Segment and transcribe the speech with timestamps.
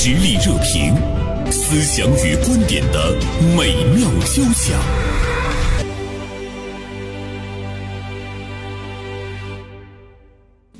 [0.00, 0.94] 实力热评，
[1.50, 3.16] 思想与观点的
[3.56, 5.07] 美妙交响。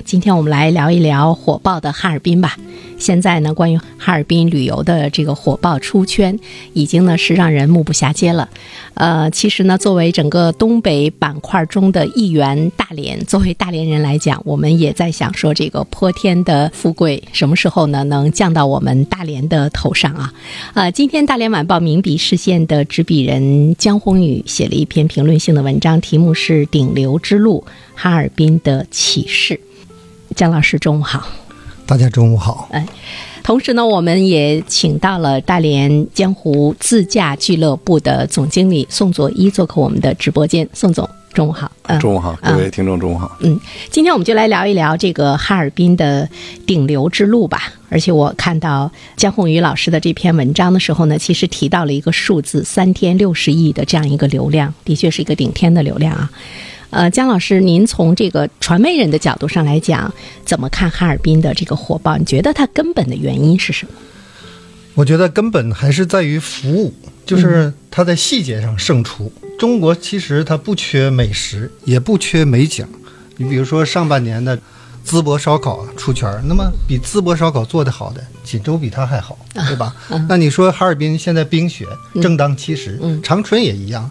[0.08, 2.56] 今天我们来聊一聊火爆的哈尔滨吧。
[2.96, 6.38] 现在呢，关于哈尔滨旅游的这个火爆出圈，
[6.72, 8.48] 已经呢是让人目不暇接了。
[8.94, 20.32] 呃，其实呢，作为整个东北板块中的一员，大连作为大连人来讲，我们也在想说，这个泼天的富贵什么时候呢能降到我们大连的头上啊？
[20.72, 27.62] 呃，今天大连晚报名笔视线的执笔人江宏宇写了一篇评论性的文章，题目是《顶流之路：
[27.94, 29.60] 哈尔滨的启示》。
[30.36, 31.26] 姜老师，中午好。
[31.86, 32.68] 大家中午好。
[32.70, 32.86] 哎，
[33.42, 40.68] 同时呢，我们也请到了大连江湖自驾俱乐部的总经理宋佐一做客我们的直播间。
[40.74, 41.72] 宋总，中午好。
[41.84, 43.34] 嗯，中午好，各位听众，中午好。
[43.40, 43.58] 嗯，
[43.90, 46.28] 今天我们就来聊一聊这个哈尔滨的
[46.66, 47.72] 顶流之路吧。
[47.88, 56.30] 而且我看到江宏宇老师的这篇文章的时候呢，其实提到了一个数字：三天六十亿的这样一个流量，的确是一个顶天的流量啊。
[56.90, 60.12] 呃，姜老师，您从这个传媒人的角度上来讲，
[60.44, 62.16] 怎么看哈尔滨的这个火爆？
[62.16, 63.92] 你觉得它根本的原因是什么？
[64.94, 66.92] 我觉得根本还是在于服务，
[67.26, 69.30] 就是它在细节上胜出。
[69.58, 72.86] 中国其实它不缺美食，也不缺美景。
[73.36, 74.58] 你比如说上半年的
[75.06, 79.94] 淄博烧烤出圈，那么比淄博烧烤做得好的，锦州比它还好，对吧？
[80.28, 81.86] 那你说哈尔滨现在冰雪
[82.20, 84.10] 正当其时，长春也一样。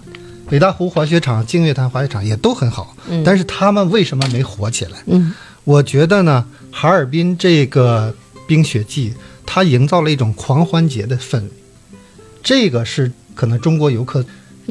[0.50, 2.96] 北大湖滑雪场、净月潭滑雪场也都很好，
[3.26, 4.98] 但是他们为什么没火起来？
[5.08, 5.34] 嗯，
[5.66, 8.16] 我觉得呢，哈尔滨这个
[8.48, 9.14] 冰雪季，
[9.46, 11.50] 它营造了一种狂欢节的氛围，
[12.42, 14.24] 这个是可能中国游客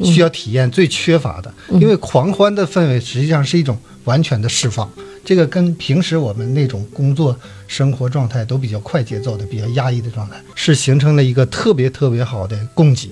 [0.03, 4.89] 需要体验最缺乏的，因为狂欢的氛围实际上是一种完全的释放，
[5.23, 13.11] 这个跟平时我们那种工作生活状态都比较快节奏的、比较压抑的状态，是形成了一个特别特别好的供给。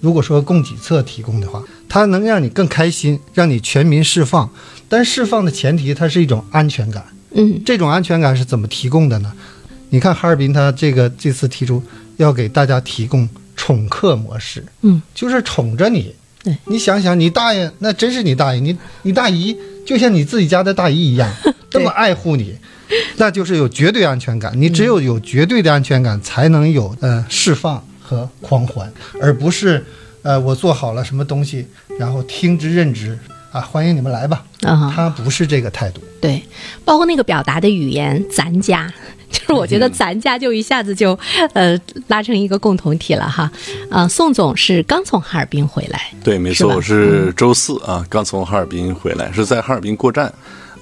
[0.00, 4.48] 如果说供给侧提供的话，它能让你更开心，让你全民释放。
[4.88, 7.04] 但释放的前提，它是一种安全感。
[7.32, 9.32] 嗯，这种安全感是怎么提供的呢？
[9.90, 11.82] 你看哈尔滨，它这个这次提出
[12.16, 14.64] 要给大家提供宠客模式。
[14.82, 16.14] 嗯，就是宠着你。
[16.44, 21.28] 对，你想想，你大爷那真是你大爷，你你大姨就像你自己家的大姨一样，
[21.68, 22.54] 这么爱护你，
[23.16, 24.52] 那就是有绝对安全感。
[24.54, 27.84] 你只有有绝对的安全感，才能有呃释放。
[28.02, 29.86] 和狂欢，而不是，
[30.22, 31.66] 呃，我做好了什么东西，
[31.98, 33.18] 然后听之任之
[33.52, 34.44] 啊，欢迎你们来吧。
[34.62, 36.00] 啊，他不是这个态度。
[36.20, 36.42] 对，
[36.84, 38.92] 包括那个表达的语言，咱家，
[39.30, 41.18] 就是我觉得咱家就一下子就，
[41.54, 43.50] 呃，拉成一个共同体了哈。
[43.90, 46.12] 啊，宋总是刚从哈尔滨回来。
[46.22, 50.32] 对，没错，我是周四啊，刚从哈尔滨回来，是在哈尔滨过站。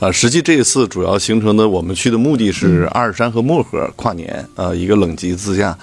[0.00, 5.76] 啊，实际这一次主要形成的，我们去的目的是阿尔山和漠河跨年，呃，一个冷极自驾。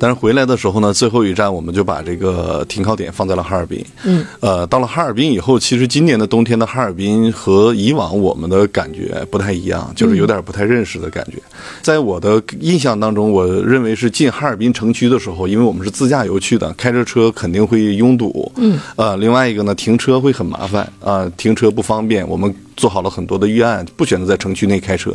[0.00, 3.84] 但是回来的时候呢，最后一站我们就把这个停靠点放在了哈尔滨。
[4.04, 11.34] 嗯，呃，到了哈尔滨以后，其实今年的冬天的哈尔滨和以往我们的感觉不太一样，就是有点不太认识的感觉。
[11.82, 18.50] 在我的印象当中，我认为是进哈尔滨城区的时候，因为我们是自驾游去的，开着车肯定会拥堵。
[18.56, 22.26] 嗯，呃，另外一个呢，停车会很麻烦啊，停车不方便。
[22.26, 25.12] 我们做好了很多的预案，不选择在城区内开车。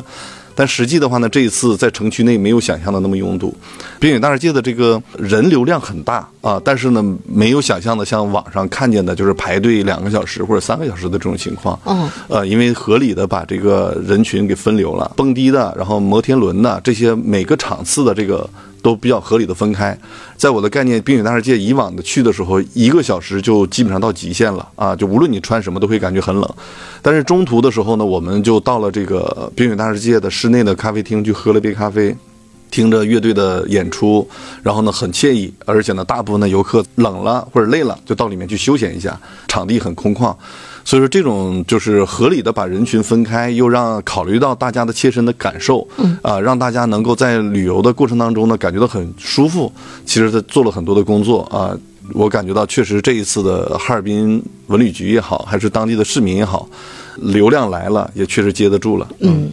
[0.55, 3.55] 但实际的话呢，这一次在城区内没有想象的那么拥堵，
[3.99, 11.79] 冰雪大世界的这个人流量很大啊，但是呢，没有想象的像网上看见的，就是排队两个小时或者三个小时的这种情况。
[11.85, 18.47] 嗯，呃，因为合理的把这个人群给分流了，蹦迪的，然后摩天轮的这些每个场次的这个。
[18.85, 19.97] 都比较合理的分开，
[20.37, 24.95] 在我的概念，冰雪大世界以往的去的时候，一个小时就基本上到极限了啊！
[24.95, 26.47] 就无论你穿什么，都会感觉很冷。
[27.01, 32.15] 但是中途的时候呢，我们就到了这个冰雪大世界的室内的咖啡厅去喝了杯咖啡，
[32.75, 34.27] 听着乐队的演出，
[34.61, 40.35] 然后呢很惬意，而且呢大部分的游客冷了或者累了，就到里面去休闲一下，场地很空旷。
[40.83, 49.71] 所以说，这种就是合理的把人群分开，又让考虑到大家的切身的感受，嗯啊，让大家能够在旅游的过程当中呢，感觉到很舒服。
[50.05, 51.71] 其实他做了很多的工作啊，
[52.11, 56.67] 我感觉到确实这一次的哈尔滨文旅局也好，还是当地的市民也好，
[57.15, 59.07] 流量来了，也确实接得住了。
[59.21, 59.49] 嗯。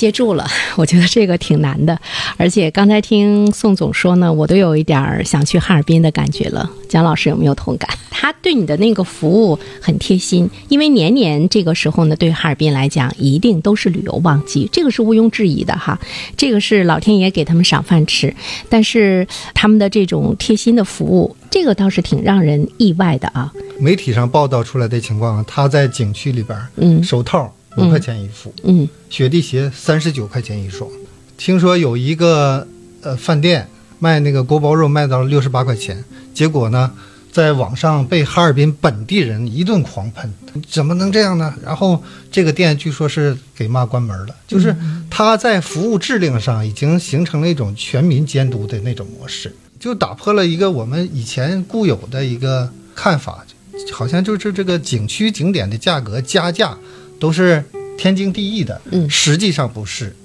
[0.00, 1.98] 接住了， 我觉得这个挺难的，
[2.38, 6.70] 而且刚才听宋总说呢，我都有一点想去哈尔滨的感觉了。
[6.88, 7.86] 蒋老师有没有同感？
[8.10, 16.00] 他对你的那个服务很贴心，因为年年这个时候呢，对哈尔滨来讲一定都是旅游旺季，这个是毋庸置疑的哈。
[16.34, 18.34] 这个是老天爷给他们赏饭吃，
[18.70, 23.52] 但是他们的这种贴心的服务，这个倒是挺让人意外的啊。
[23.78, 27.52] 媒体上报道出来的情况，他在景区里边，嗯，手套。
[27.80, 30.88] 五块钱一副，嗯，雪地鞋三十九块钱一双。
[31.36, 32.66] 听说有一个
[33.02, 33.68] 呃饭店
[33.98, 36.04] 卖那个锅包肉卖到了六十八块钱，
[36.34, 36.92] 结果呢，
[37.32, 40.32] 在网上被哈尔滨本地人一顿狂喷，
[40.68, 41.54] 怎么能这样呢？
[41.64, 44.74] 然后这个店据说是给骂关门了，就是
[45.08, 53.44] 它在服务质量上已经形成了一种全民监督的那种模式，就打破了一个我们以前固有的一个看法，
[53.92, 56.76] 好像就是这个景区景点的价格加价
[57.20, 57.62] 都是
[57.96, 60.16] 天经地义的，嗯实际上不是，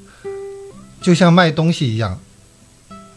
[1.01, 2.19] 就像卖东西一样，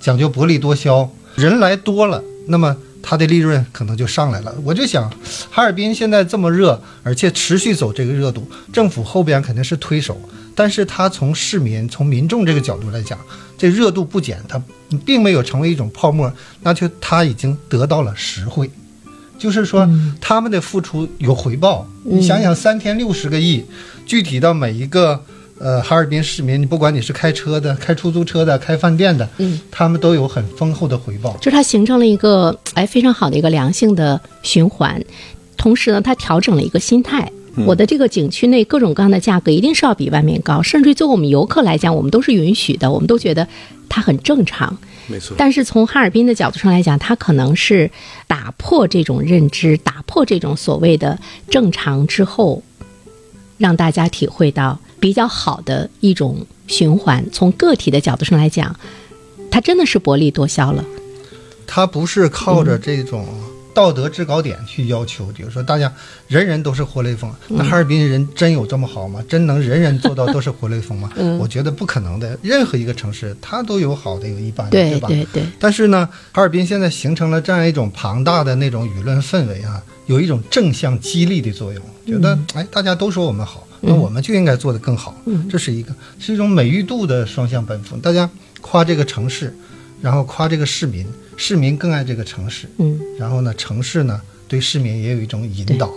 [0.01, 4.55] 讲究薄利多销，人来多了，那么它的利润可能就上来了。
[4.65, 5.09] 我就想，
[5.51, 10.21] 哈尔滨现在这么热，而且持续走这个热度，政府后边肯定是推手，
[10.55, 13.19] 但是它从市民、从民众这个角度来讲，
[13.57, 14.61] 这热度不减，它
[15.07, 16.31] 并没有成为一种泡沫，
[16.63, 18.69] 那就它已经得到了实惠。
[19.39, 19.89] 就是说，
[20.21, 21.87] 他们的付出有回报。
[22.03, 23.65] 你想想，三天六十个亿，
[24.05, 25.23] 具体到每一个
[25.59, 31.37] 呃哈尔滨市民，你不管你是开车的、开出租车的、开饭店的，嗯，他们都有很丰厚的回报。
[31.37, 35.01] 就是它形成了一个哎非常好的一个良性的循环，
[35.57, 37.31] 同时呢，它调整了一个心态。
[37.67, 43.49] 我的这个景区内各种各样的价格一定是要比外面高，甚至于作为我们游客来讲，我们都是允许的，我们都觉得
[43.89, 44.79] 它很正常。
[45.09, 45.35] 没错。
[45.37, 47.91] 但是从哈尔滨的角度上来讲，它可能是
[48.29, 51.19] 打破这种认知，打破这种所谓的
[51.51, 52.63] 正常之后，
[53.57, 57.25] 让大家体会到比较好的一种循环。
[57.33, 58.79] 从个体的角度上来讲，
[59.51, 60.85] 它真的是薄利多销了。
[61.67, 63.27] 它不是靠着这种
[63.79, 65.93] 道德制高点去要求，比如说大家
[66.27, 69.23] 人人都是活雷锋，那哈尔滨人真有这么好吗？
[69.29, 71.09] 真能人人做到都是活雷锋吗？
[71.39, 72.37] 我觉得不可能的。
[72.43, 75.07] 任何一个城市，它都有好的有一般的，对吧？
[75.07, 85.15] 对对，但是呢，哈尔滨现在形成了这样一种庞大的那种舆论氛围啊，有一种正向激励的作用，觉得哎，大家都说我们好，那我们就应该做得更好。
[85.49, 88.29] 这是一个是一种美誉度的双向奔赴，大家
[88.61, 89.57] 夸这个城市，
[90.03, 91.07] 然后夸这个市民，
[91.39, 95.89] 市民更爱这个城市，嗯，然后呢，城市呢对市民也有一种引导，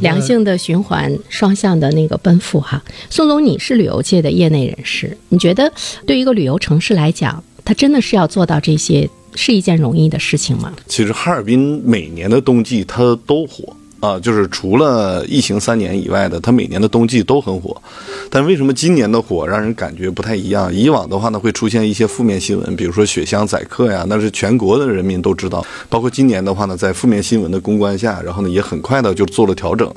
[0.00, 2.82] 良性的循环，双向的那个奔赴哈。
[3.08, 5.72] 宋总，你是旅游界的业内人士，你觉得
[6.04, 10.74] 对于一个旅游城市来讲，它真的是要做到这些，是一件容易的事情吗？
[10.88, 17.80] 其实哈尔滨每年的冬季它都火啊，就是除了疫情三年以外的，它每年的冬季都很火。
[18.28, 20.74] 但为什么今年的火让人感觉不太一样？
[20.74, 25.64] 以往的话呢，会出现一些负面新闻，比如说雪乡宰客呀，那是全国的人民都知道。
[25.88, 29.88] 包括今年的话呢，在负面新闻的公关下，然后呢也很快的就做了调整。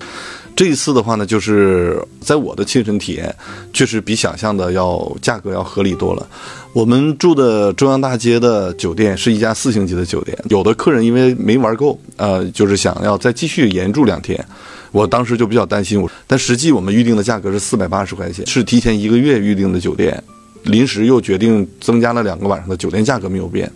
[0.55, 3.35] 这一次的话呢，就是在我的亲身体验，
[3.73, 6.25] 确实比想象的要价格要合理多了。
[6.71, 14.43] 我们住的中央大街的酒店是一家四星级的酒店，有的客人因为没玩够，呃，就是想要再继续延住两天。
[14.91, 20.23] 我当时就比较担心，我但实际我们预定的价格是四百八十块钱，是提前一个月预定的酒店，
[20.63, 23.69] 临时又决定增加了两个晚上的酒店价格没有变。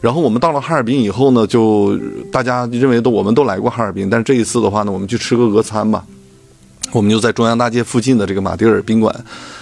[0.00, 1.98] 然后我们到了哈尔滨以后呢，就
[2.32, 6.04] 大家认为都我们都来过哈尔滨，但是这一次的话呢，我们去吃个俄餐吧。
[6.92, 9.14] 我们就在中央大街附近的这个马迭尔宾馆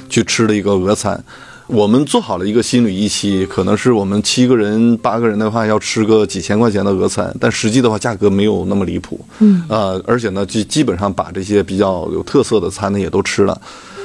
[0.08, 1.22] 去吃了一个俄餐。
[1.66, 9.20] 我们做好了一个心理预期，可能是我们七个人、八个人的话要吃个几千块钱的俄餐，但实际的话价格没有那么离谱。
[9.40, 13.60] 嗯，呃，而且呢，基基本上把这些比较有特色的餐呢也都吃了。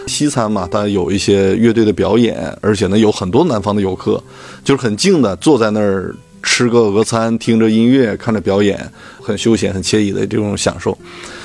[0.07, 4.21] 西餐嘛，它有一些乐队的表演，而且呢有很多南方的游客，
[4.63, 10.97] 就是很静的坐在那儿吃个俄餐，听着音乐，看着表演，很休闲、很惬意的这种享受。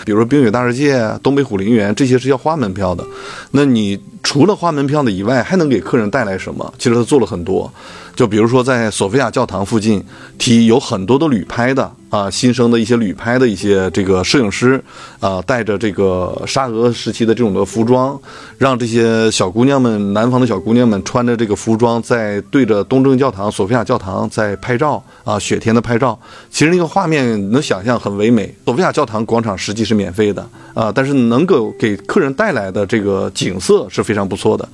[0.04, 3.04] 比如说冰雪大世界、东北虎林园这些是要花门票的，
[3.52, 6.75] 那你除了花门票的以外，还能给客人带来什么？
[6.78, 7.71] 其实他做了很多，
[8.16, 10.02] 就比如说在索菲亚教堂附近，
[10.37, 14.82] 提有很多的旅拍的啊，新生的一些旅拍的一些这个摄影师
[15.20, 18.18] 啊，带着这个沙俄时期的这种的服装，
[18.56, 26.18] 让这些小姑娘们，南方的小姑娘们穿着这个服装，在对着东正教堂、索菲亚教堂在拍照啊，雪天的拍照。
[26.50, 28.54] 其实那个画面能想象很唯美。
[28.64, 34.66] 索菲亚教堂广场实际是免费的啊，但是能够给客人带来的这个景色是非常不错的。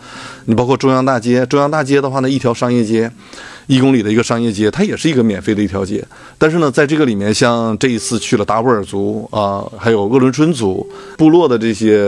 [0.45, 3.11] 你包括中央大街，中央大街的话呢，一条商业街。
[3.67, 6.05] 一公里的一个商业街，它也是一个免费的一条街。
[6.37, 11.99] 但是呢，在这个里面，像这一次去了达斡尔族啊，还有鄂伦春族部落的这些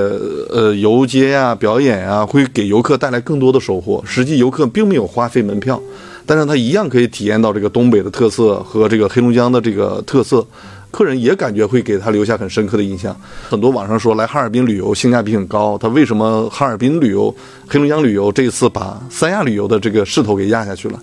[0.51, 4.03] 呃游街呀、表演呀，会给游客带来更多的收获。
[4.07, 5.81] 实际游客并没有花费门票，
[6.27, 10.47] 但是他一样可以体验到这个东北的特色和这个黑龙江的这个特色。
[10.93, 13.15] 客人也感觉会给他留下很深刻的印象。
[13.51, 17.35] 很多网上说来哈尔滨旅游性价比很高，他为什么哈尔滨旅游、
[17.67, 20.99] 黑龙江旅游这一次把三亚旅游的这个势头给压下去了？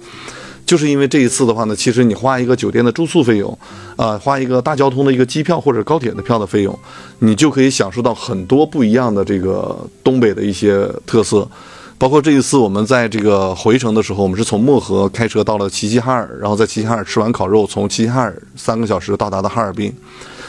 [0.73, 3.55] 就是因为这一次的话呢，其实你花一个酒店的住宿费用，
[3.95, 6.79] 啊、花一个大交通的一个机票或者高铁的票的费用，
[7.19, 11.47] 你就可以享受到很多不一样的这个东北的一些特色。
[11.99, 19.93] 包括这一次我们在这个回程的时候，我们是从漠河开车到了齐齐哈尔，然后在齐齐哈尔吃完烤肉，从齐齐哈尔三个小时到达的哈尔滨。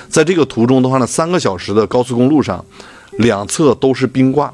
[0.08, 2.64] 在这个途中的话呢，三个小时的高速公路上，
[3.18, 4.50] 两侧都是冰挂。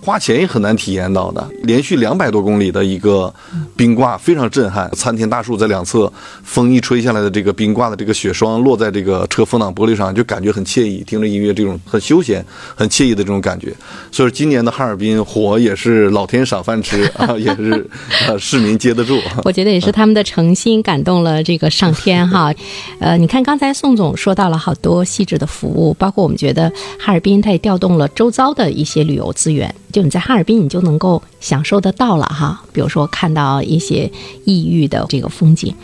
[0.00, 3.32] 花钱也很难体验到的，连续两百多公里的一个
[3.76, 4.90] 冰挂非常震撼。
[4.92, 6.10] 参天大树在两侧，
[6.42, 11.04] 风一吹下来的这个冰挂的这个雪霜落在这个车风挡玻璃上，就感觉很惬意。
[11.04, 12.42] 听着音乐，这种很休闲、
[12.74, 13.74] 很惬意的这种感觉。
[14.10, 17.86] 所以今年的哈尔滨火也是老天赏饭吃啊，也是
[18.26, 19.20] 呃市民接得住。
[19.44, 22.54] 我觉得也是他们的诚心感动了这个上天哈。
[23.00, 29.74] 呃，你看刚才宋总说到了好多细致的服务，包括我们觉得哈尔滨它也调动了周遭的一些旅游资源。
[29.92, 32.62] 就你在哈尔滨，你就能够享受得到了哈。
[32.72, 34.10] 比如说看到一些
[34.44, 35.74] 异域的这个风景，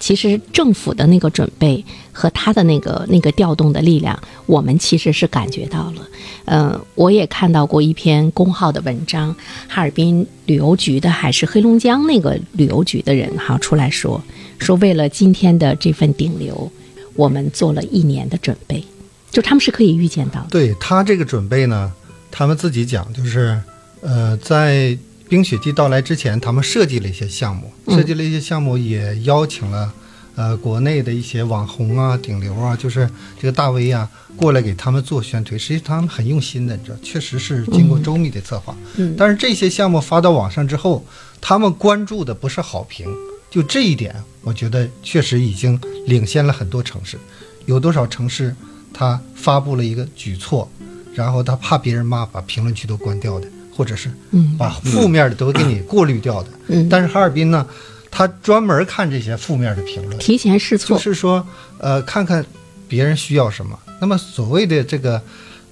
[0.00, 6.08] 其实政府的那个准备和他的那个那个调动的力量，我们其实是感觉到了。
[6.46, 9.34] 嗯，我也看到过一篇公号的文章，
[9.68, 14.22] 哈尔滨旅游局的还是黑龙江那个旅游局的人哈出来说，
[14.58, 16.70] 说为了今天的这份顶流，
[17.14, 18.82] 我们做了一年的准备，
[19.30, 20.46] 就他们是可以预见到的。
[20.50, 21.92] 对他这个准备呢？
[22.30, 23.60] 他们自己讲，就是，
[24.00, 24.96] 呃，在
[25.28, 29.92] 冰雪季到来之前，他们设计了一些项目，设计了一些项目，也邀请了，
[30.36, 33.08] 呃，国内的一些网红啊、顶流啊，就是
[33.38, 35.58] 这个大 V 啊，过来给他们做宣推。
[35.58, 38.76] 实际他们很用心的，你知道，确实是经过周密的策划。
[38.96, 39.14] 嗯。
[39.18, 41.04] 但是这些项目发到网上之后，
[41.40, 43.06] 他们关注的不是好评，
[43.50, 47.18] 就这一点，我觉得确实已经领先了很多城市。
[47.66, 48.54] 有多少城市，
[48.94, 50.70] 他发布了一个举措？
[51.18, 54.08] 然后他怕别人骂，把评论区都关掉的，或者是
[54.56, 56.48] 把负面的都给你过滤掉的。
[56.68, 57.66] 嗯，但是哈尔滨呢，
[58.08, 61.44] 他专门看这些负面的评论，提前试错，就是说，
[61.78, 62.46] 呃，看看
[62.86, 63.76] 别人需要什么。
[64.00, 65.20] 那么所谓的这个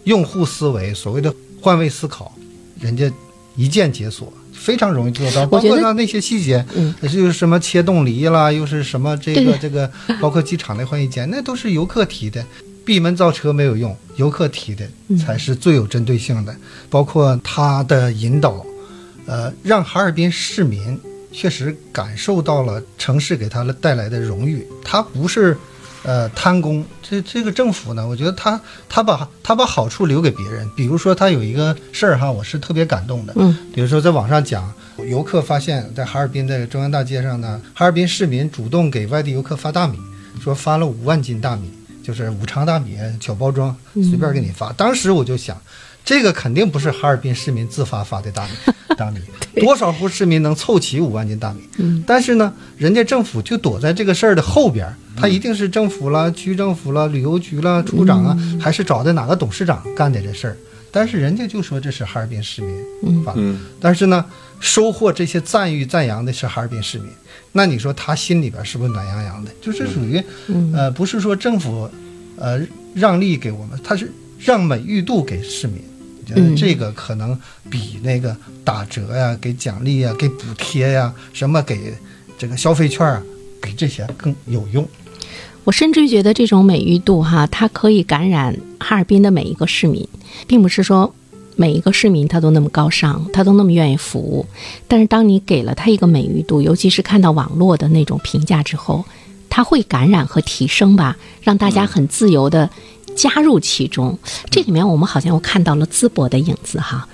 [0.03, 2.35] 用户思维，所谓的换位思考，
[2.81, 3.09] 人家
[3.55, 5.47] 一键解锁，非常容易做到。
[5.47, 9.89] 包括他那些细节，嗯，就是什么切冻梨啦，又是什么这个这个，
[10.21, 12.45] 包括机场的换衣间，那都是游客提的。
[12.87, 14.89] 闭门造车没有用，游客提的
[15.19, 16.55] 才是最有针对性的。
[16.89, 18.65] 包括他的引导，
[19.27, 20.99] 呃，让哈尔滨市民
[21.33, 24.65] 确实感受到了城市给他带来的荣誉。
[24.85, 25.59] 他不是，
[26.05, 26.85] 呃，贪功。
[27.03, 30.71] 这这个政府呢，我觉得他他把他把好处留给别人。
[30.77, 33.33] 比如说他有一个事儿哈，我是特别感动的。
[33.37, 34.73] 嗯，比如说在网上讲，
[35.11, 39.99] 游客发现，在哈尔滨的中央大街上呢，哈尔滨市民主动给外地游客发大米，
[40.41, 41.69] 说发了五万斤大米。
[42.07, 44.73] 就是五常大米小包装，随便给你发。
[44.75, 45.61] 当时我就想，
[46.05, 48.53] 这个肯定不是哈尔滨市民自发发的大米，
[48.97, 49.19] 大米
[49.61, 51.63] 多少户市民能凑齐五万斤大米？
[51.79, 54.87] 嗯，但是呢，人家政府就躲在这个事儿的后边，
[55.17, 60.57] 他一定是政府了、区政府了、旅游局了、处长啊，还是找的哪个董事长干的这事儿？
[60.97, 63.35] 但是人家就说这是哈尔滨市民发，
[63.79, 64.25] 但是呢，
[64.61, 67.11] 收获这些赞誉赞扬的是哈尔滨市民。
[67.53, 69.51] 那你说他心里边是不是暖洋洋的？
[69.61, 70.25] 就是属于，
[70.73, 71.87] 呃，不是说政府，
[72.39, 72.59] 呃，
[72.95, 75.83] 让利给我们，他是让美誉度给市民。
[76.25, 77.39] 觉得这个可能
[77.69, 78.35] 比那个
[78.65, 81.93] 打折呀、给奖励呀、给补贴呀、什么给
[82.39, 83.23] 这个消费券啊，
[83.61, 84.89] 给这些更有用。
[85.67, 90.09] 我甚至于觉得这种美誉度哈，它可以感染哈尔滨的每一个市民，
[90.47, 91.13] 并不是说。
[91.59, 94.45] 每一个市民他都那么高尚，他都那么愿意服务，
[94.87, 99.03] 但是当你给了他一个美誉度，尤其是看到网络的那种评价之后，
[99.49, 102.69] 他会感染和提升吧，让大家很自由的
[103.17, 104.19] 加入其中。
[104.51, 107.09] 这里面我们好像又看到了淄博的影子哈。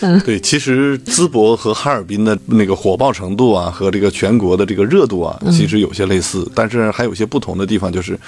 [0.00, 8.18] 嗯，对，其实淄博和哈尔滨的那个火爆程度啊，和这个全国的这个热度啊，其实有些类似，但是还有些不同的地方就是。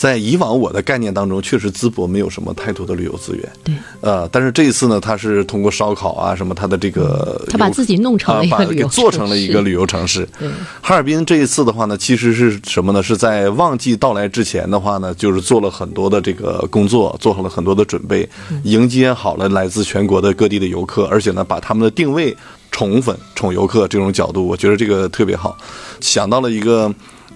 [0.00, 3.46] 在以往我的概念当中，确实淄博没有什么太多的旅游资源。
[3.62, 10.26] 对，呃，但是这一次呢，他是通过烧烤啊什么，他的这个他把自己弄成了一个旅游做成了一个旅游城市。
[10.38, 10.48] 对，
[10.80, 13.02] 哈尔滨这一次的话呢，其实是什么呢？
[13.02, 18.26] 是在旺季到来之前的话呢，就是做了很多的这个工作，做好了很多的准备，
[18.64, 22.34] 迎接好了来自全国的各地的游客，而且呢，把他们的定位
[22.70, 25.54] 宠粉、宠游客这种角度，我觉得这个特别好，
[26.00, 26.90] 想到了一个。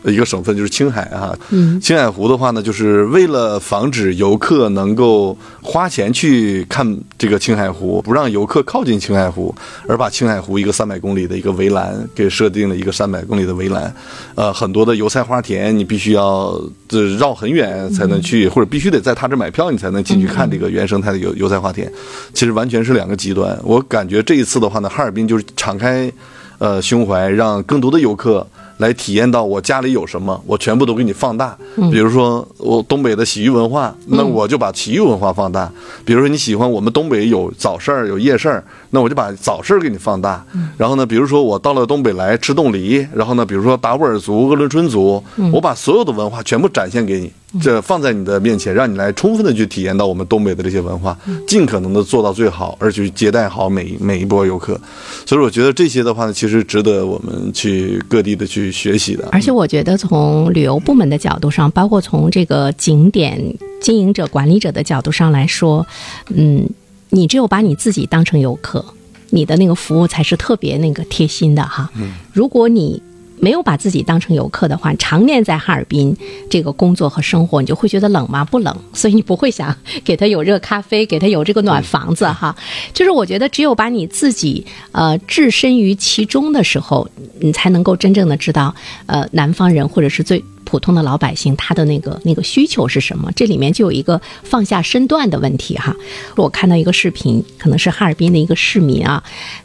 [0.05, 1.37] 一个省份就是青海啊，
[1.81, 9.55] 青海湖的话呢，就是为了防止游客能够花钱去看这个青海湖，不让游客靠近青海湖，
[9.89, 13.95] 而把青海湖一个三百公里的一个围栏给设定了一个三百公里的围栏，
[14.35, 21.91] 呃，很多的油菜花田你必须要这绕很远才能去，或者必须得在他这买票你才能进去看这个原生态的油油菜花田，
[22.35, 23.59] 其实完全是两个极端。
[23.63, 26.13] 我感觉这一次的话呢，哈尔滨就是敞开
[26.59, 28.47] 呃胸怀，让更多的游客。
[28.79, 31.57] 来体验到我家里有什么，我全部都给你放大。
[31.91, 35.71] 比如说我东北的洗浴文化，那我就把洗浴文化放大。
[36.05, 40.45] 比如说你喜欢我们东北有早市儿有夜市儿，那我就把早市儿给你放大。
[40.77, 47.33] 然后呢，比如说我到了东北来吃冻梨，然后呢，比如说达斡尔族、鄂伦春族，我把所有的文化全部展现给你。
[47.61, 54.81] 这放在你的面前，让你来充分的去体验到我们东北的这些文化，尽可能的做到最好，而去接待好每每一波游客。
[55.27, 59.29] 所以我觉得这些的话呢，其实值得我们去各地的去学习的。
[59.33, 63.41] 而且我觉得从旅游部门的角度上，包括从这个景点
[63.81, 65.87] 经营者、管理者的角度上来说，
[66.29, 66.69] 嗯，
[67.11, 68.85] 你只有把你自己当成游客，
[69.31, 71.91] 你的那个服务才是特别那个贴心的哈。
[72.33, 73.01] 如果你
[73.39, 76.17] 没有把自己当成游客的话，常年在哈尔滨
[76.49, 78.45] 这个工作和生活，你就会觉得冷吗？
[78.45, 82.55] 不冷，所以你不会想给他有热咖啡，给他有这个暖房子哈。
[82.93, 87.09] 就是我觉得，只有把你自己呃置身于其中的时候，
[87.41, 88.75] 你才能够真正的知道
[89.07, 90.43] 呃南方人或者是最
[90.75, 93.31] 普通的老百姓他的那个那个需求是什么。
[93.37, 95.95] 这里面就有一个放下身段的问题哈。
[96.35, 99.23] 我看到一个视频，可能是哈尔滨的一个市民啊。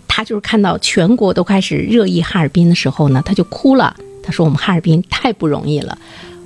[0.07, 3.95] 他就是看到全国都开始热议哈尔滨的时候呢，他就哭了。
[4.21, 5.97] 他说：“我们哈尔滨太不容易了。”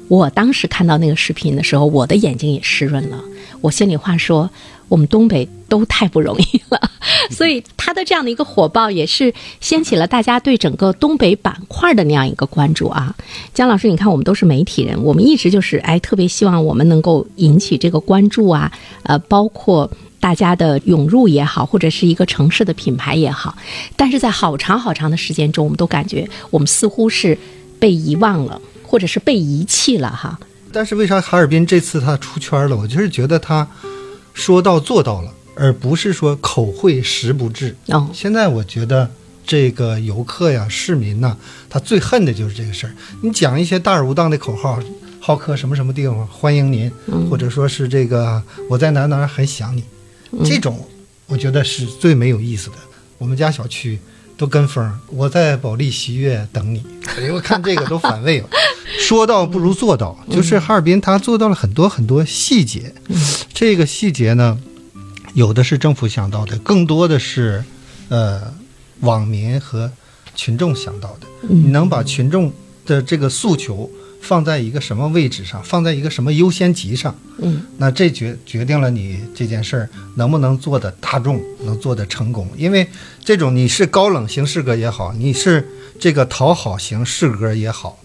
[0.08, 3.22] 我当时看到那个视频的时候，我的眼睛也湿润了。
[3.60, 4.50] 我心里话说
[4.88, 6.80] ：“我们东北都太不容易了。
[7.32, 13.16] ”所以他的这样的一个火爆，也是掀起了大家对整个东北板块的那样一个关注啊。
[13.54, 18.72] 姜老师，你看，我们都是媒体人，我们一直就是哎，特别希望我们能够引起这个关注啊。
[19.04, 19.90] 呃，包括。
[20.24, 23.54] 大家的涌入也好，或者是一个城市的品牌也好，
[23.98, 27.38] 但是在好长好长的时间中，我们都感觉我们似乎是
[27.78, 30.40] 被遗忘了，或者是被遗弃了哈。
[30.72, 32.78] 但是为啥哈尔滨这次他出圈了？
[32.78, 33.68] 我就是觉得他
[34.34, 37.75] 说到做到了，而不是说口惠实不至。
[37.88, 39.10] 哦，现在我觉得
[39.46, 41.38] 这个游客呀、市民呐，
[41.70, 42.94] 他最恨的就是这个事儿。
[43.22, 44.80] 你讲一些大而无当的口号，
[45.20, 46.92] 好客什么什么地方欢迎您，
[47.30, 49.84] 或者说是这个我在哪哪很想你。
[50.44, 50.86] 这种
[51.28, 52.75] 我觉得是最没有意思的。
[53.20, 54.00] 我们家小区
[54.38, 56.84] 都跟风，我在保利喜悦等你。
[57.18, 58.50] 哎呦，看这个都反胃了。
[59.00, 62.93] 说到不如做到，就是哈尔滨他做到了很多很多细节。
[63.54, 64.60] 这个细节呢，
[65.34, 67.63] 有的是政府想到的，更多的是
[68.10, 68.41] 呃
[69.02, 69.91] 网民和
[70.36, 71.28] 群众想到的。
[71.48, 72.52] 你能把群众
[72.86, 73.89] 的这个诉求。
[74.24, 82.48] 放在一个什么位置上，放在一个什么优先级上，嗯，那这决决定了你这件事儿能不能做的大众，能做的成功。
[82.58, 82.88] 因为
[83.22, 85.68] 这种你是高冷型诗歌也好，你是
[86.00, 88.00] 这个讨好型诗歌也好，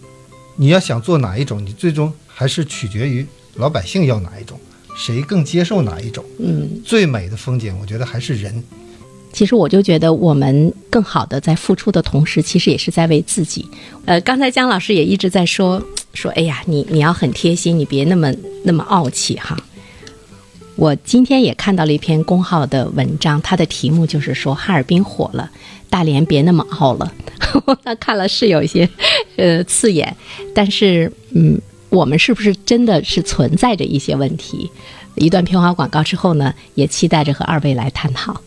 [0.56, 4.58] 你要想做哪一种，你最终还是取决于老百姓要哪一种，
[4.96, 6.24] 谁更接受哪一种。
[6.40, 8.60] 嗯，最美的风景，我觉得还是人。
[9.30, 13.64] 其实我就觉得，我们更好的在付出的同时，其实也是在为自己。
[14.06, 15.80] 呃，刚才姜老师也一直在说
[16.14, 18.32] 说，哎呀，你你要很贴心，你别那么
[18.64, 19.56] 那么傲气哈。
[20.76, 25.50] 我今天也看到了一篇公号的文章，它的题目就是说哈尔滨火了，
[25.90, 27.12] 大连别那么傲了。
[27.82, 28.88] 那看了是有一些
[29.36, 30.16] 呃刺眼，
[30.54, 34.70] 但是嗯，我们是不是真的是存在着一些问题？
[35.16, 38.40] 一段片花广告之后呢，也期待着和二位来探讨。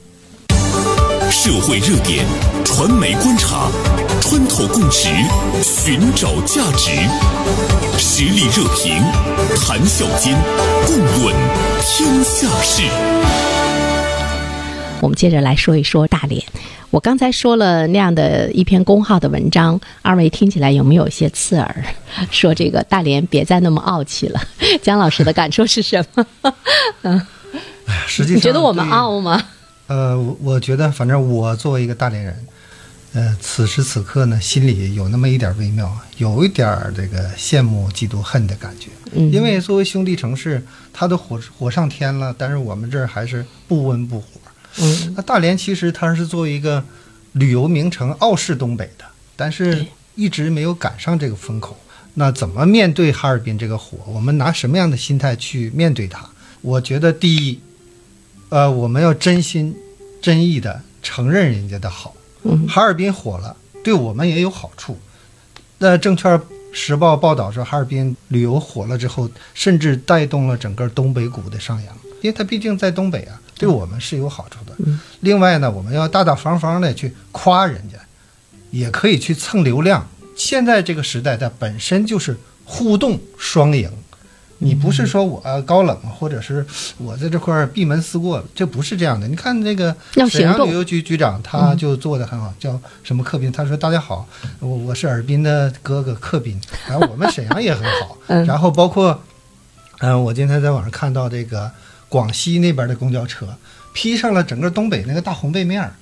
[1.30, 2.26] 社会热点，
[2.64, 3.70] 传媒观察，
[4.22, 5.10] 穿透共识，
[5.64, 6.92] 寻找价值，
[7.98, 9.02] 实力热评，
[9.58, 10.38] 谈笑间，
[10.86, 11.36] 共论
[11.82, 12.84] 天下事。
[15.02, 16.42] 我们接着来说一说大连。
[16.92, 21.84] 我刚才说了那样的一篇公号的文章，二位听起来有没有一些刺耳？
[22.32, 24.40] 说这个大连别再那么傲气了。
[24.82, 26.26] 姜老师的感受是什么？
[27.02, 27.28] 嗯，
[27.88, 29.42] 哎呀，实际上你觉得我们傲吗？
[29.88, 32.34] 呃，我我觉得，反正我作为一个大连人，
[33.14, 38.90] 呃，此时此刻呢，心里有那么一点微妙，有一点儿这个羡慕、嫉妒、恨的感觉。
[39.12, 44.28] 嗯，因为作为兄弟城市，它都火火上天了，但是我们这儿还是不温不火。
[44.80, 46.82] 嗯，那大连其实它是作为一个
[47.34, 49.04] 旅游名城，傲视东北的，
[49.36, 51.78] 但是一直没有赶上这个风口。
[52.14, 53.98] 那怎么面对哈尔滨这个火？
[54.08, 56.30] 我们拿什么样的心态去面对它？
[56.62, 57.60] 我觉得第一。
[58.48, 59.76] 呃，我们要真心
[60.22, 62.14] 真意的承认人家的好。
[62.44, 64.98] 嗯，哈尔滨火了，对我们也有好处。
[65.78, 66.40] 那证券
[66.72, 74.74] 时报报道说，哈尔滨旅游火了之后，甚至带动了整个东北股的上扬，因为它毕竟在东北啊，对我们是有好处的。
[74.80, 77.98] 嗯，另外呢，我们要大大方方的去夸人家，
[78.70, 80.08] 也可以去蹭流量。
[80.36, 83.92] 现在这个时代，它本身就是互动双赢。
[84.64, 86.64] 你不是说我高冷，或者是
[87.00, 89.28] 我在这块儿闭门思过，这不是这样的。
[89.28, 89.96] 你看那个
[90.30, 93.52] 沈阳旅游局局长，他就做的很好，叫什么克斌？
[93.52, 94.28] 他说：“大家好，
[94.60, 98.18] 我我是尔滨的哥哥克斌，然后我们沈阳也很好。
[98.28, 99.20] 嗯然后包括，
[100.00, 101.72] 嗯、我今天在网上看到这个
[102.08, 103.48] 广西那边的公交车
[103.94, 105.94] 披上了整个东北那个大红背面儿，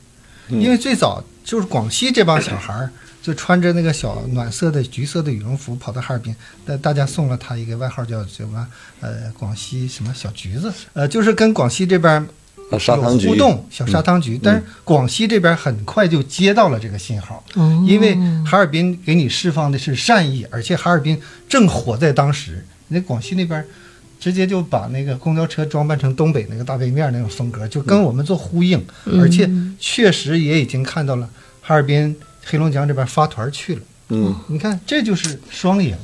[0.50, 2.90] 因为最早就是广西这帮小孩儿。
[3.22, 6.34] 就穿着那个小暖色的橘色的羽绒服跑到哈尔滨，
[6.66, 8.66] 大大家送了他一个外号叫什么？
[9.02, 10.72] 呃，广西什么小橘子？
[10.94, 12.26] 呃，就是跟广西这边
[12.72, 12.80] 有
[13.20, 14.40] 互动，小砂糖橘。
[14.42, 22.66] 但是广西这边很快就接到了这个信号，哦因为哈尔滨给你释放的是善意，而且哈尔滨正火在当时。
[22.88, 23.64] 那广西那边
[24.20, 28.84] 直接就把那个公交车装扮成东北那个大背面那种风格，就跟我们做呼应，
[29.20, 31.30] 而且确实也已经看到了
[31.62, 33.82] 哈尔滨、黑龙江这边发团去了。
[34.10, 35.96] 嗯，你看，这就是双赢。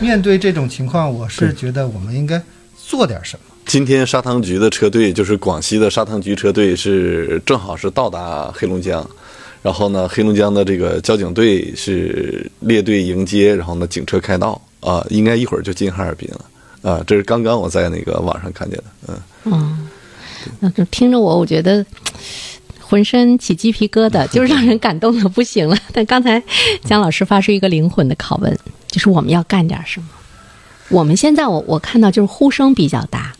[0.00, 2.42] 面对这种情况，我是觉得我们应该
[2.76, 3.54] 做点什么。
[3.66, 9.08] 今天砂糖橘的车队就是广西的砂糖橘车队，是正好是到达黑龙江，
[9.62, 16.44] 然后呢，黑龙江的这个交警队是列队迎接，然后呢，警车开道啊、应该一会儿就进哈尔滨了
[16.82, 19.88] 啊、这是刚刚我在那个网上看见的，嗯，嗯，
[20.60, 21.84] 那就听着我，我觉得
[22.80, 25.76] 浑身起鸡皮疙瘩，就是让人感动的不行了。
[25.92, 26.42] 但刚才
[26.84, 30.08] 姜老师发出一个灵魂的拷问，就是我们要干点什么？
[30.88, 33.32] 我们现在我我看到就是呼声比较大。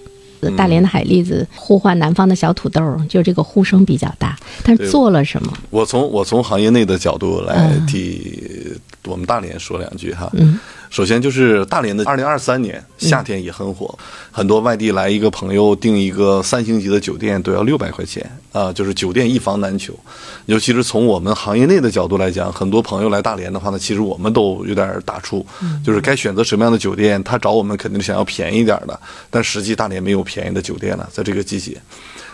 [0.57, 5.53] 大连的海蛎子呼唤南方的小土豆，就这个呼声比较大，但是做了什么？
[5.71, 10.29] 我从我从行业内的角度来嗯替我们大连说两句哈。
[10.33, 10.59] 嗯
[10.93, 13.99] 首先就是大连的二零二三年夏天也很火，
[14.31, 19.99] 很多外地来一个朋友订一个三星级的酒店都要六百块钱啊、就是酒店一房难求。
[20.45, 25.43] 尤其是从我们行业内的角度来讲，很多朋友来大连的话呢，其实我们都有点打怵，
[25.83, 29.01] 就是该选择什么样的酒店，他找我们肯定想要便宜一点的，
[29.31, 31.81] 但实际大连没有便宜的酒店了，在这个季节。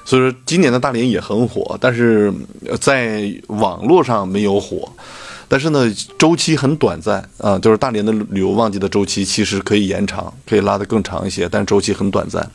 [0.04, 2.32] 所以说今年的大连也很火，但是
[2.66, 4.90] 呃在网络上没有火。
[5.48, 12.48] 但是呢，周期很短暂啊、就是大连的旅游旺季的周期其实可以延长，可以拉得更长一些，但周期很短暂。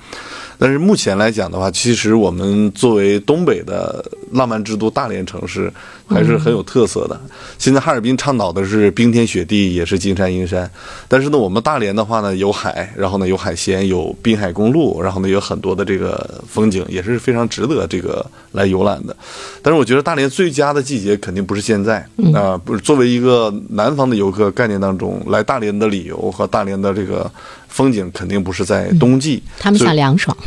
[0.57, 5.71] 但是目前来讲的话，其实我们作为东北的浪漫之都大连城市，
[6.07, 7.19] 还是很有特色的。
[7.57, 10.69] 现在哈尔滨倡导的是冰天雪地，也是金山银山。
[11.07, 19.15] 但是呢，我们大连的话呢，有海，然后呢有海鲜，有滨海公路，然后呢有很多的这个风景，也是非常值得这个来游览的。
[19.61, 27.29] 但是我觉得大连最佳的季节肯定不是现在啊、不是作为一个南方的游客概念当中来大连的理由和大连的这个
[27.73, 29.41] 风景，肯定不是在冬季。
[29.57, 30.37] 他们想凉爽，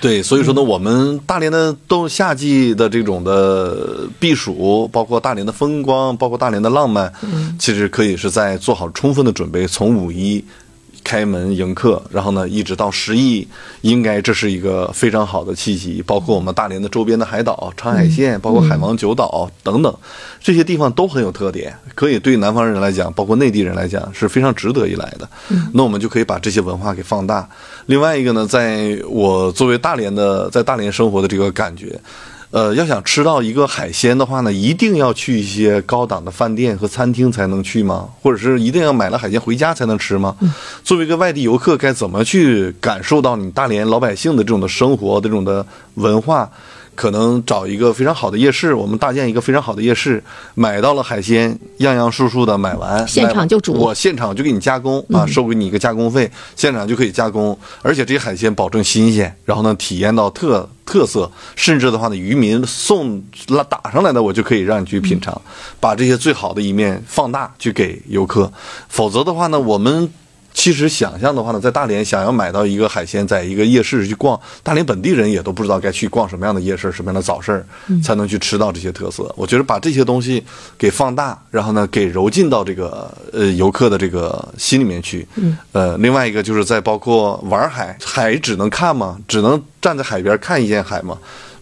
[0.00, 7.12] 对，所以说呢，我们大连的冬夏季的这种的避暑，包括大连的风光，包括大连的浪漫，
[7.58, 10.42] 其实可以是在做好充分的准备，从五一。
[11.02, 13.46] 开门迎客，然后呢，一直到十一，
[13.80, 16.02] 应该这是一个非常好的契机。
[16.06, 19.94] 包括我们大连的周边的海岛、长海县，包括海王九岛等等，
[20.40, 25.28] 这些地方都很有特点，可以对南方人来讲，包括内地人来讲是非常值得一来的。
[25.72, 27.48] 那我们就可以把这些文化给放大。
[27.86, 31.98] 另外一个呢，在我作为大连的，在大连生活的这个感觉。
[32.50, 38.08] 呃，要想吃到一个海鲜的话呢，一定要去一些高档的饭店和餐厅才能去吗？
[38.20, 40.34] 或者是一定要买了海鲜回家才能吃吗？
[40.82, 46.50] 作为一个外地游客，该怎么去感受到你大连老百姓的这种的生活、这种的文化？
[47.00, 50.22] 可能找一个非常好的夜市，我们搭建一个非常好的夜市，
[50.54, 53.72] 买到了海鲜，样样数数的买完，现场就煮。
[53.72, 65.40] 我现场就给你加工啊，收给你一个加工费，现场就可以加工，而且这些海鲜保证新鲜，然后呢，体验到特特色，甚至的话呢，渔民送拉打上来的，我就可以让你去品尝，
[65.80, 68.52] 把这些最好的一面放大去给游客，
[68.90, 70.12] 否则的话呢，我们。
[70.52, 77.64] 其实想象的话呢，在大连想要买到一个海鲜，在一个夜市去逛，大连本地人也都不知道该去逛什么样的夜市、什么样的早市，
[78.02, 79.32] 才能去吃到这些特色。
[79.36, 80.44] 我觉得把这些东西
[80.76, 85.26] 给放大，然后呢，给揉进到这个呃游客的这个心里面去。
[85.72, 89.18] 呃，另外一个就是在包括玩海，海只能看吗？
[89.26, 91.16] 只能站在海边看一见海吗？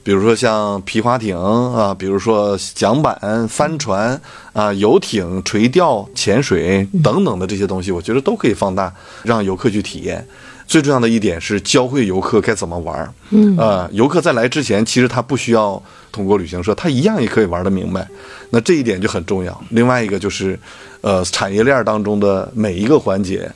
[0.08, 4.18] 比如说像皮划艇啊，比如说桨板、帆船
[4.54, 8.90] 啊、游艇、垂钓、潜水等等的这些东西，我觉得都可以放大，
[9.22, 10.26] 让游客去体验。
[10.66, 13.12] 最重要的一点是教会游客该怎么玩儿。
[13.28, 18.08] 嗯，呃，游客在来之前，其实他不需要通过旅行社，他一样也可以玩得明白。
[18.48, 19.62] 那这一点就很重要。
[19.68, 20.58] 另外一个就是，
[21.02, 23.46] 呃，产业链当中的每一个环节，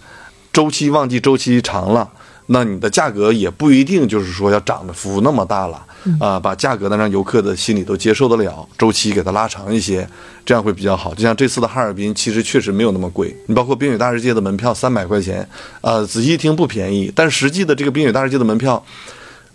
[0.53, 2.07] 周期旺季周期长了，
[2.45, 5.83] 那你的价格也不一定就是说要涨的幅度那么大了。
[6.19, 10.09] 啊、把价格呢让游客的心里都接受得了，周期给它拉长一些，
[10.45, 11.15] 这样会比较好。
[11.15, 15.49] 就像这次的哈尔滨，其实确实没有那么贵，你包括冰雪大世界的门票三百块钱，
[15.81, 18.85] 呃，仔细一听不便宜，但实际的这个冰雪大世界的门票。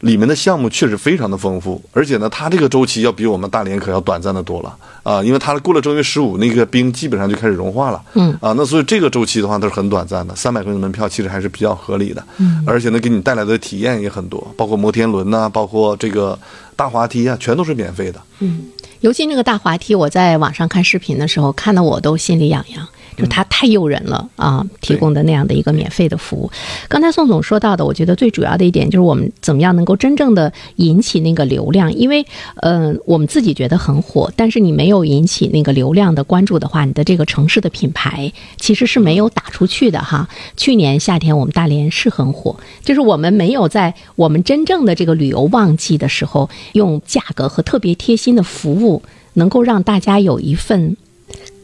[0.02, 4.76] 里面的项目确实非常的丰富，而且呢，它这个周期要比我们大连可要短暂的多了。
[5.04, 8.38] 啊，因为它过了正月十五，那个冰基本上就开始融化了，嗯。
[8.42, 16.38] 啊，那所以这个周期的话，它是很短暂的，三百块钱的门票其实还是比较合理的，嗯，而且呢，给你带来的体验也很多，包括摩天轮呐、包括这个
[16.76, 18.66] 大滑梯啊，全都是免费的，嗯。
[19.02, 24.64] 尤其那个大滑梯，我在网上看视频的时候，看的我都心里痒痒，就它太诱人了啊！
[24.80, 26.50] 提供的那样的一个免费的服务。
[26.88, 32.24] 刚才宋总说到的，我觉得最主要的一点就是我们怎么样能够真正的引起那个流量，因为
[32.58, 40.30] 嗯、呃我们自己觉得很火，但是你没有引起那个流量的关注的话，你的这个城市的品牌其实是没有打出去的哈。
[40.56, 49.02] 去年夏天我们大连是很火，就是我们没有在我们真正的这个旅游旺季的时候，用价格和特别贴心的服务，
[49.34, 50.96] 能够让大家有一份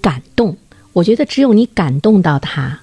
[0.02, 0.58] 感动。
[0.94, 2.80] 我觉得只有你感动到他，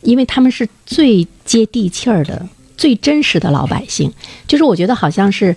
[0.00, 4.12] 因为他们是最接地气儿的、最真实的老百姓。
[4.48, 5.54] 就是我觉得好像是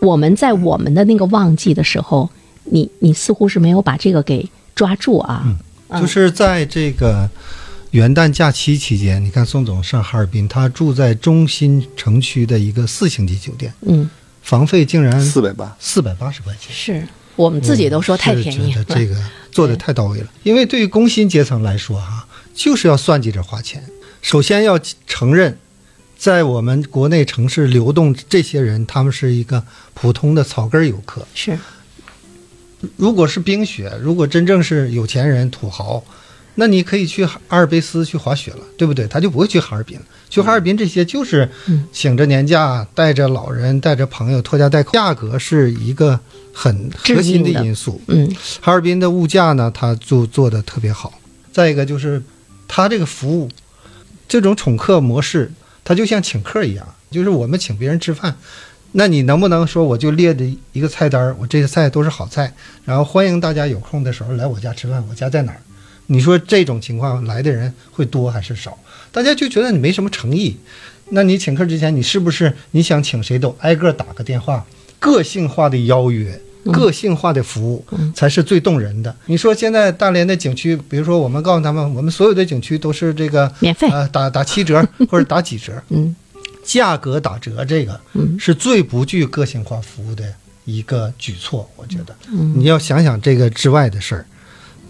[0.00, 2.30] 我们在我们的那个旺季的时候，
[2.64, 5.42] 你你似乎是没有把这个给抓住啊。
[5.44, 5.58] 嗯
[6.00, 7.30] 就是在这个
[7.92, 14.10] 元旦假期期间，你看宋总上哈尔滨，他住在中心城区的一个四星级酒店，嗯，
[14.42, 16.74] 房费竟然四百八，四百八十块钱。
[16.74, 18.84] 是我们自己都说太便宜了。
[18.84, 19.14] 这个
[19.52, 20.26] 做的太到位了。
[20.42, 23.84] 因为对于工薪阶层来说，哈，就是要算计着花钱。
[24.22, 25.56] 首先要承认，
[26.18, 29.62] 在我们国内城市流动这些人，他们是一个
[29.94, 31.26] 普通的草根游客。
[31.34, 31.56] 是
[32.96, 36.02] 如果是冰雪，如果真正是有钱人土豪，
[36.56, 39.06] 那你可以去阿尔卑斯去滑雪了，对不对？
[39.06, 40.04] 他就不会去哈尔滨了。
[40.28, 46.18] 去哈尔滨这些就是嗯请着年假，带着老人，带着朋友，拖家带口，价格是一个
[46.58, 48.00] 很核心的因素。
[48.06, 48.26] 嗯
[48.62, 51.20] 哈尔滨的物价呢，它就做的特别好。
[51.52, 52.22] 再一个就是，
[52.66, 53.50] 它这个服务，
[54.26, 55.52] 这种宠客模式，
[55.84, 58.34] 它就像请客一样，就是我们请别人吃饭，
[58.92, 60.42] 那你能不能说我就列的
[60.72, 62.54] 一个菜单，我这些菜都是好菜，
[62.86, 65.60] 然后欢迎大家有空的时候来我家吃饭，我家在哪儿？
[66.06, 68.78] 你说这种情况来的人会多还是少？
[69.12, 70.56] 大家就觉得你没什么诚意。
[71.10, 74.66] 那你请客之前，你是不是你想请谁都挨个打个电话，
[74.98, 76.40] 个性化的邀约？
[76.72, 79.14] 个性化的服务才是最动人的。
[79.26, 83.88] 你说现在大连的景区，比如说我们告诉他们，我们所有的景区都是这个免费。
[83.90, 86.14] 呃，打打七折 或者打几折，嗯。
[86.62, 88.36] 价格打折这个嗯。
[88.38, 90.24] 是最不具个性化服务的
[90.64, 91.68] 一个举措。
[91.76, 92.14] 我觉得。
[92.32, 92.52] 嗯。
[92.56, 94.26] 你要想想这个之外的事儿，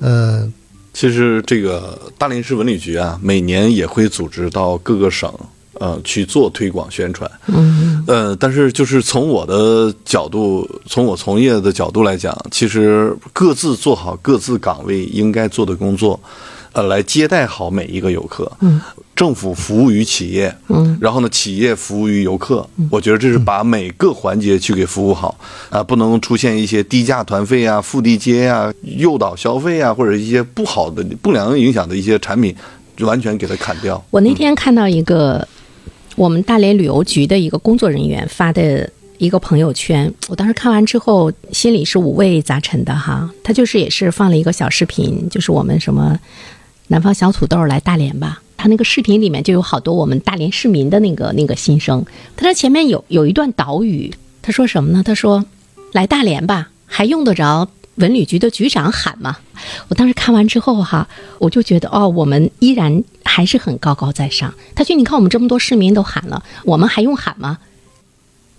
[0.01, 0.53] 呃，
[0.95, 5.31] 其实这个大连市文旅局啊，每年也会组织到各个省，
[5.81, 7.31] 呃，去做推广宣传。
[7.47, 16.19] 嗯呃，但是就是从我的角度，从我从业的角度来讲，其实各自做好各自岗位应该做的工作，
[16.73, 18.51] 呃，来接待好每一个游客。
[18.61, 18.81] 嗯，
[19.17, 22.69] 政府服务于企业，嗯，然后呢，企业服务于游客。
[22.91, 25.37] 我觉得这是把每个环节去给服务好
[25.71, 32.55] 啊、不能出现一些低价团费啊、附地接啊、诱导消费啊，或者一些不好的、不良影响的一些产品，
[32.97, 34.03] 就完全给它砍掉。
[34.11, 35.47] 我那天看到一个
[36.17, 43.31] 我们大连旅游局的一个工作人员发的一个朋友圈，我当时看完之后心里是五味杂陈的哈。
[43.45, 46.19] 他就是也是放了一个小视频，就是我们什么
[46.89, 48.43] 南方小土豆来大连吧。
[48.57, 52.05] 他那个视频里面就有好多我们大连市民的那个那个心声。
[52.35, 55.03] 他说前面有有一段导语，他说什么呢？
[55.05, 55.45] 他说
[55.93, 59.37] ：“来大连吧，还用得着文旅局的局长喊嘛？”
[59.89, 61.07] 我当时看完之后哈，
[61.39, 64.55] 我就觉得哦，我们依然还是很高高在上。
[64.75, 67.59] 他说：“你看我们这么多市民都喊了，我们还用喊吗？”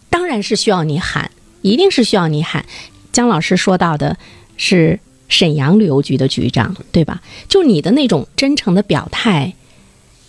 [0.09, 2.65] 当然是需要你喊，一定是需要你喊。
[3.11, 4.17] 姜老师说到的
[4.55, 7.21] 是沈阳旅游局的局长，对吧？
[7.47, 9.53] 就你的那种真诚的表态，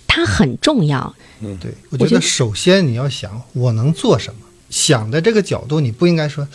[0.07, 1.15] 它很重要。
[1.41, 4.41] 嗯对，我觉得我觉得首先你要想我能做什么，
[4.71, 6.47] 想的这个角度，你不应该说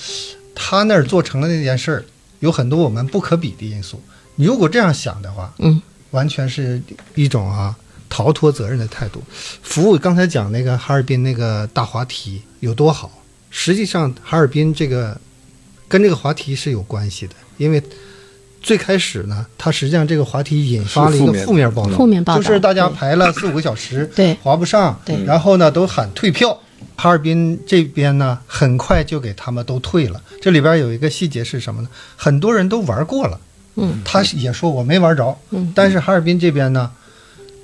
[0.54, 2.06] 他那儿做成了那件事儿，
[2.44, 4.02] 有很多我们不可比的因素。
[4.36, 6.82] 你如果这样想的话，嗯，完全是
[7.16, 7.74] 一种啊
[8.10, 9.24] 逃脱责任的态度。
[9.62, 13.10] 服务刚才讲那个哈尔滨那个大滑梯有多好，
[13.50, 15.18] 实际上哈尔滨这个
[15.88, 17.82] 跟这个滑梯是有关系的，因为
[18.62, 26.60] 最开始呢，它实际上这个滑梯引发了一个负面报道，负面报道就是大家排了四五个小时，对划不上，对然后呢都喊退票。
[26.96, 30.22] 哈尔滨这边呢，很快就给他们都退了。
[30.42, 31.88] 这里边有一个细节是什么呢？
[32.16, 33.40] 很多人都玩过了，
[33.76, 36.92] 嗯，他也说我没玩着，嗯，但是哈尔滨这边呢，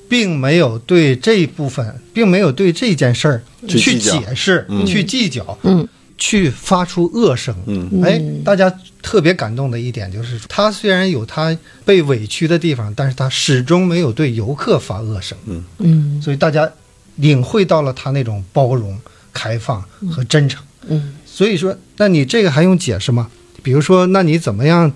[0.07, 5.87] 并没有对这一部分，并没有对这件事儿去解释、嗯去计较，嗯
[6.17, 7.55] 去发出恶声。
[7.65, 8.69] 嗯，哎，大家
[9.01, 15.37] 特别感动的一点就是，他虽然有他被委屈的地方，但是他始终没有对游客发恶声。
[15.45, 16.69] 嗯嗯所以大家
[17.15, 18.99] 领会到了他那种包容、
[19.39, 20.61] 开放和真诚。
[20.89, 23.29] 嗯所以说，那你这个还用解释吗？
[23.63, 24.91] 比如说，那你怎么样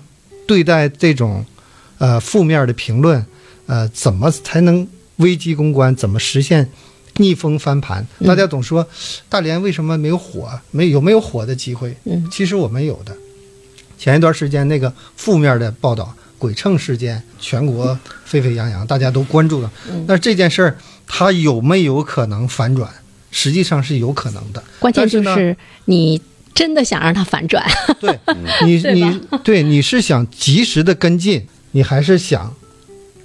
[0.46, 1.42] 对待这种
[1.96, 3.24] 呃负面的评论？
[3.66, 5.96] 呃，怎么才能危机公关？
[5.96, 6.68] 怎么实现
[7.16, 8.06] 逆风翻盘？
[8.26, 8.86] 大家总说
[9.30, 10.50] 大连为什么没有火？
[10.70, 11.96] 没有没有火的机会？
[12.04, 13.16] 嗯其实我们有的。
[13.98, 19.72] 前一段时间那个负面的报道，鬼秤事件，全国沸沸扬扬，大家都关注了。
[20.06, 20.76] 那这件事儿，
[21.06, 22.92] 它有没有可能反转？
[23.34, 24.62] 实际上是有可能的。
[24.78, 26.22] 关键就是是你
[26.54, 27.66] 真的想让它反转。
[28.00, 28.16] 对
[28.64, 32.54] 你， 你对你是想及时的跟进，你还是想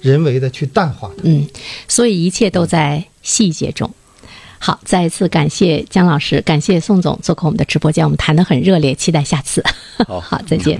[0.00, 1.22] 人为的去淡化它？
[1.22, 1.46] 嗯，
[1.86, 3.88] 所以一切都在细节中。
[4.58, 9.64] 好，再一次感谢姜老师，感谢宋总做客我们的直播间，我们谈得很热烈，期待下次。
[10.06, 10.78] 好 好，再见。